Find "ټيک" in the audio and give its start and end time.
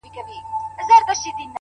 0.07-0.17